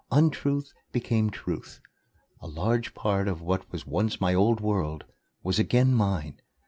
[0.11, 1.79] Untruth became Truth.
[2.41, 5.03] A large part of what was once my old world
[5.43, 6.41] was again mine.